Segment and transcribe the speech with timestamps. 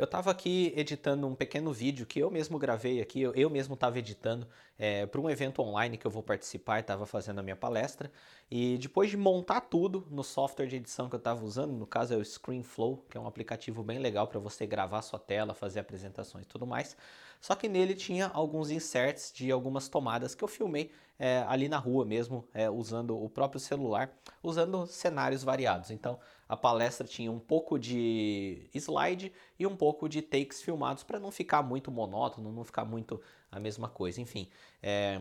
[0.00, 3.74] Eu estava aqui editando um pequeno vídeo que eu mesmo gravei aqui, eu, eu mesmo
[3.74, 7.54] estava editando é, para um evento online que eu vou participar, estava fazendo a minha
[7.54, 8.10] palestra.
[8.50, 12.14] E depois de montar tudo no software de edição que eu estava usando, no caso
[12.14, 15.80] é o ScreenFlow, que é um aplicativo bem legal para você gravar sua tela, fazer
[15.80, 16.96] apresentações e tudo mais.
[17.38, 20.90] Só que nele tinha alguns inserts de algumas tomadas que eu filmei
[21.20, 24.10] é, ali na rua mesmo, é, usando o próprio celular,
[24.42, 25.90] usando cenários variados.
[25.90, 31.20] Então a palestra tinha um pouco de slide e um pouco de takes filmados para
[31.20, 33.20] não ficar muito monótono, não ficar muito
[33.52, 34.18] a mesma coisa.
[34.18, 34.48] Enfim,
[34.82, 35.20] é,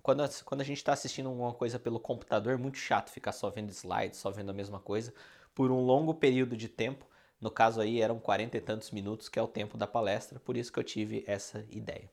[0.00, 3.32] quando, a, quando a gente está assistindo alguma coisa pelo computador, é muito chato ficar
[3.32, 5.12] só vendo slides, só vendo a mesma coisa
[5.52, 7.04] por um longo período de tempo.
[7.40, 10.56] No caso aí eram 40 e tantos minutos, que é o tempo da palestra, por
[10.56, 12.08] isso que eu tive essa ideia.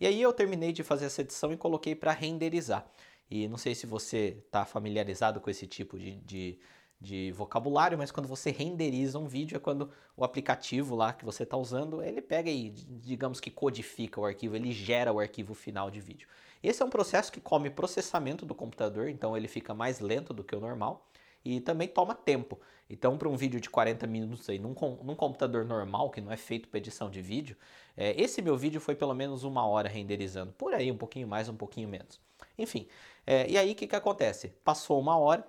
[0.00, 2.86] E aí eu terminei de fazer essa edição e coloquei para renderizar.
[3.30, 6.58] E não sei se você está familiarizado com esse tipo de, de
[7.00, 11.42] de vocabulário, mas quando você renderiza um vídeo é quando o aplicativo lá que você
[11.42, 15.90] está usando, ele pega e, digamos que codifica o arquivo, ele gera o arquivo final
[15.90, 16.26] de vídeo.
[16.62, 20.42] Esse é um processo que come processamento do computador, então ele fica mais lento do
[20.42, 21.06] que o normal
[21.46, 22.58] e também toma tempo.
[22.90, 26.36] Então, para um vídeo de 40 minutos aí, num, num computador normal, que não é
[26.36, 27.56] feito para edição de vídeo,
[27.96, 31.48] é, esse meu vídeo foi pelo menos uma hora renderizando, por aí, um pouquinho mais,
[31.48, 32.20] um pouquinho menos.
[32.58, 32.86] Enfim,
[33.26, 34.48] é, e aí o que, que acontece?
[34.64, 35.46] Passou uma hora,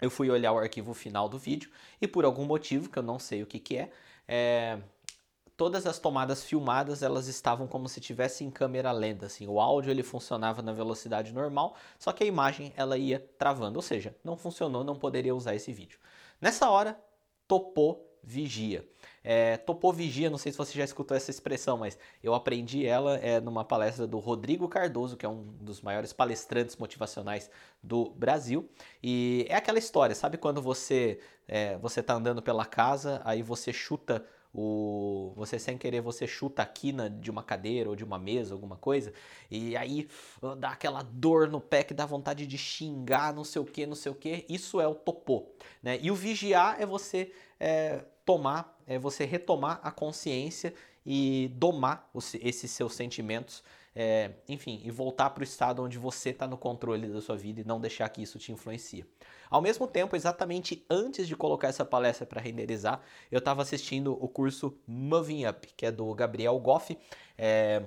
[0.00, 1.70] eu fui olhar o arquivo final do vídeo
[2.00, 3.90] e por algum motivo, que eu não sei o que, que é,
[4.26, 4.78] é
[5.62, 9.92] todas as tomadas filmadas elas estavam como se tivesse em câmera lenta, assim, o áudio
[9.92, 14.36] ele funcionava na velocidade normal, só que a imagem ela ia travando, ou seja, não
[14.36, 16.00] funcionou, não poderia usar esse vídeo.
[16.40, 17.00] Nessa hora,
[17.46, 18.84] topou vigia.
[19.22, 23.16] É, topou vigia, não sei se você já escutou essa expressão, mas eu aprendi ela
[23.18, 27.48] é, numa palestra do Rodrigo Cardoso, que é um dos maiores palestrantes motivacionais
[27.80, 28.68] do Brasil.
[29.00, 33.72] E é aquela história, sabe quando você é, você está andando pela casa, aí você
[33.72, 34.24] chuta
[34.54, 38.54] o você sem querer você chuta a quina de uma cadeira ou de uma mesa,
[38.54, 39.12] alguma coisa,
[39.50, 40.08] e aí
[40.58, 43.94] dá aquela dor no pé que dá vontade de xingar, não sei o que, não
[43.94, 44.44] sei o que.
[44.48, 45.46] Isso é o topô,
[45.82, 45.98] né?
[46.02, 50.74] E o vigiar é você é, tomar, é você retomar a consciência
[51.04, 53.62] e domar os, esses seus sentimentos,
[53.94, 57.60] é, enfim, e voltar para o estado onde você está no controle da sua vida
[57.60, 59.04] e não deixar que isso te influencie.
[59.50, 63.00] Ao mesmo tempo, exatamente antes de colocar essa palestra para renderizar,
[63.30, 66.96] eu estava assistindo o curso Moving Up, que é do Gabriel Goff.
[67.36, 67.82] É,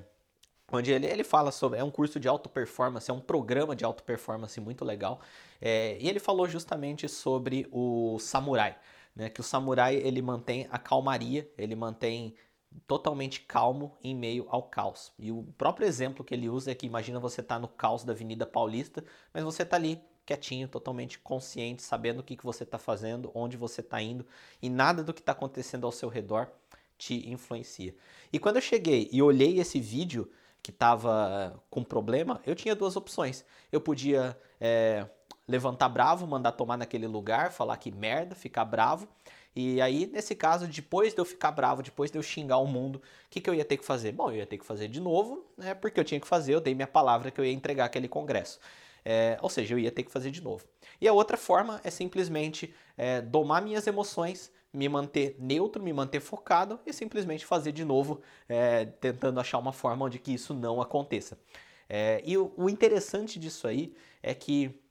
[0.71, 1.79] onde ele, ele fala sobre.
[1.79, 5.19] É um curso de alta performance, é um programa de alta performance muito legal.
[5.59, 8.77] É, e ele falou justamente sobre o samurai
[9.15, 9.29] né?
[9.29, 12.35] Que o samurai ele mantém a calmaria, ele mantém
[12.87, 15.11] totalmente calmo em meio ao caos.
[15.17, 18.03] E o próprio exemplo que ele usa é que imagina você estar tá no caos
[18.03, 19.03] da Avenida Paulista,
[19.33, 23.57] mas você está ali quietinho, totalmente consciente, sabendo o que, que você está fazendo, onde
[23.57, 24.25] você está indo
[24.61, 26.49] e nada do que está acontecendo ao seu redor
[26.97, 27.95] te influencia.
[28.31, 30.29] E quando eu cheguei e olhei esse vídeo
[30.63, 33.45] que estava com problema, eu tinha duas opções.
[33.71, 35.07] Eu podia é,
[35.47, 39.07] levantar bravo, mandar tomar naquele lugar, falar que merda, ficar bravo.
[39.55, 42.97] E aí, nesse caso, depois de eu ficar bravo, depois de eu xingar o mundo,
[42.97, 44.11] o que, que eu ia ter que fazer?
[44.11, 45.73] Bom, eu ia ter que fazer de novo, né?
[45.73, 48.59] Porque eu tinha que fazer, eu dei minha palavra que eu ia entregar aquele congresso.
[49.05, 50.65] É, ou seja, eu ia ter que fazer de novo.
[50.99, 56.19] E a outra forma é simplesmente é, domar minhas emoções, me manter neutro, me manter
[56.19, 60.81] focado e simplesmente fazer de novo, é, tentando achar uma forma onde que isso não
[60.81, 61.37] aconteça.
[61.87, 64.81] É, e o, o interessante disso aí é que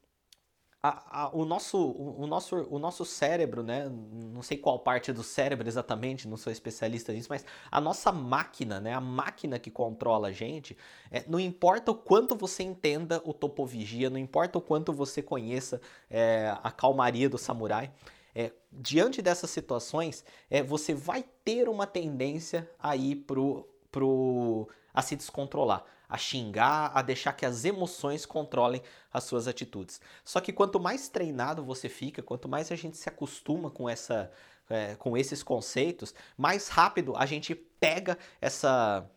[0.86, 3.90] a, a, o, nosso, o, o, nosso, o nosso cérebro, né?
[4.12, 8.80] Não sei qual parte do cérebro exatamente, não sou especialista nisso, mas a nossa máquina,
[8.80, 8.92] né?
[8.92, 10.76] A máquina que controla a gente,
[11.10, 15.80] é, não importa o quanto você entenda o topovigia, não importa o quanto você conheça
[16.10, 17.90] é, a calmaria do samurai,
[18.34, 25.00] é, diante dessas situações, é, você vai ter uma tendência a ir pro, pro, a
[25.00, 28.82] se descontrolar a xingar, a deixar que as emoções controlem
[29.12, 30.00] as suas atitudes.
[30.24, 34.30] Só que quanto mais treinado você fica, quanto mais a gente se acostuma com essa
[34.68, 39.08] é, com esses conceitos, mais rápido a gente pega essa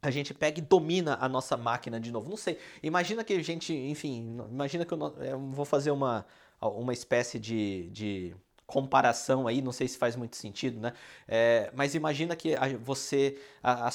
[0.00, 2.28] a gente pega e domina a nossa máquina de novo.
[2.28, 2.58] Não sei.
[2.82, 6.26] Imagina que a gente, enfim, imagina que eu, eu vou fazer uma,
[6.60, 8.36] uma espécie de, de
[8.72, 10.94] comparação aí, não sei se faz muito sentido, né?
[11.28, 13.38] É, mas imagina que você.
[13.62, 13.90] A, a,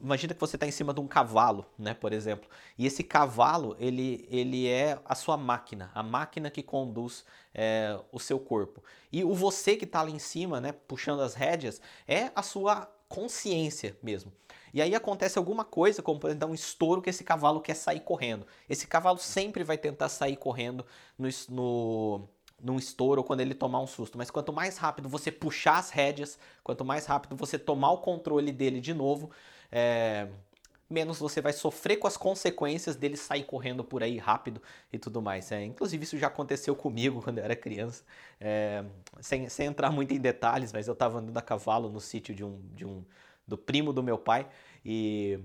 [0.00, 1.92] imagina que você está em cima de um cavalo, né?
[1.92, 2.48] Por exemplo.
[2.78, 8.20] E esse cavalo, ele, ele é a sua máquina, a máquina que conduz é, o
[8.20, 8.80] seu corpo.
[9.10, 10.70] E o você que está ali em cima, né?
[10.70, 14.32] Puxando as rédeas, é a sua consciência mesmo.
[14.72, 18.00] E aí acontece alguma coisa, como por exemplo, um estouro que esse cavalo quer sair
[18.00, 18.46] correndo.
[18.68, 20.86] Esse cavalo sempre vai tentar sair correndo
[21.18, 22.28] no, no
[22.62, 25.90] num estouro ou quando ele tomar um susto, mas quanto mais rápido você puxar as
[25.90, 29.30] rédeas, quanto mais rápido você tomar o controle dele de novo,
[29.70, 30.26] é,
[30.88, 34.62] menos você vai sofrer com as consequências dele sair correndo por aí rápido
[34.92, 35.50] e tudo mais.
[35.52, 38.04] É, inclusive, isso já aconteceu comigo quando eu era criança,
[38.40, 38.84] é,
[39.20, 42.44] sem, sem entrar muito em detalhes, mas eu estava andando a cavalo no sítio de
[42.44, 43.04] um, de um
[43.46, 44.48] do primo do meu pai
[44.84, 45.38] e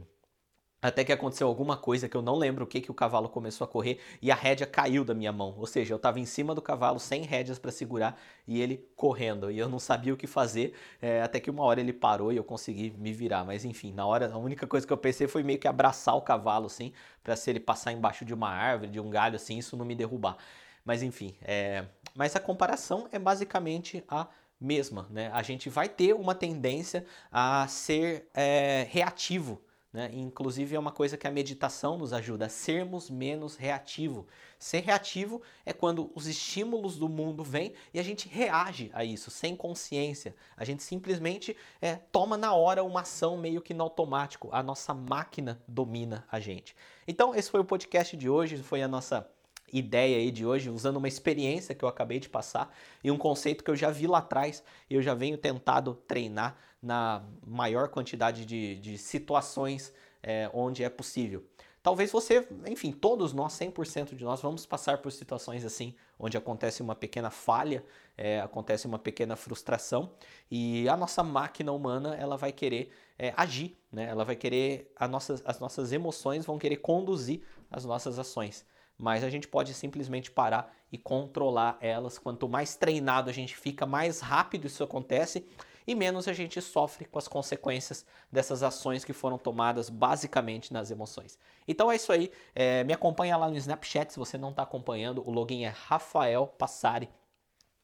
[0.82, 3.66] até que aconteceu alguma coisa que eu não lembro o que, que o cavalo começou
[3.66, 5.54] a correr e a rédea caiu da minha mão.
[5.58, 9.52] Ou seja, eu estava em cima do cavalo sem rédeas para segurar e ele correndo.
[9.52, 12.38] E eu não sabia o que fazer, é, até que uma hora ele parou e
[12.38, 13.46] eu consegui me virar.
[13.46, 16.22] Mas enfim, na hora, a única coisa que eu pensei foi meio que abraçar o
[16.22, 16.92] cavalo, assim,
[17.24, 19.94] para se ele passar embaixo de uma árvore, de um galho, assim, isso não me
[19.94, 20.38] derrubar.
[20.84, 21.86] Mas enfim, é...
[22.16, 24.28] mas a comparação é basicamente a
[24.60, 25.30] mesma, né?
[25.32, 29.62] A gente vai ter uma tendência a ser é, reativo
[29.94, 30.10] né?
[30.14, 34.26] Inclusive é uma coisa que a meditação nos ajuda a sermos menos reativo.
[34.58, 39.30] Ser reativo é quando os estímulos do mundo vêm e a gente reage a isso
[39.30, 40.36] sem consciência.
[40.56, 44.50] A gente simplesmente é, toma na hora uma ação meio que no automático.
[44.52, 46.76] A nossa máquina domina a gente.
[47.08, 49.30] Então esse foi o podcast de hoje, foi a nossa
[49.72, 53.64] ideia aí de hoje, usando uma experiência que eu acabei de passar e um conceito
[53.64, 58.46] que eu já vi lá atrás e eu já venho tentado treinar na maior quantidade
[58.46, 61.44] de, de situações é, onde é possível.
[61.84, 66.80] Talvez você, enfim, todos nós, 100% de nós, vamos passar por situações assim, onde acontece
[66.80, 67.84] uma pequena falha,
[68.16, 70.12] é, acontece uma pequena frustração
[70.50, 74.06] e a nossa máquina humana ela vai querer é, agir, né?
[74.06, 77.42] ela vai querer, a nossas, as nossas emoções vão querer conduzir
[77.72, 78.64] as nossas ações
[79.02, 82.20] mas a gente pode simplesmente parar e controlar elas.
[82.20, 85.46] Quanto mais treinado a gente fica, mais rápido isso acontece
[85.88, 90.92] e menos a gente sofre com as consequências dessas ações que foram tomadas basicamente nas
[90.92, 91.38] emoções.
[91.68, 92.32] Então é isso aí.
[92.54, 95.28] É, me acompanha lá no Snapchat se você não está acompanhando.
[95.28, 97.10] O login é Rafael Passari.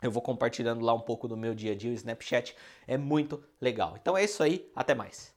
[0.02, 1.90] Eu vou compartilhando lá um pouco do meu dia a dia.
[1.90, 2.56] O Snapchat
[2.86, 3.98] é muito legal.
[4.00, 4.70] Então é isso aí.
[4.76, 5.37] Até mais.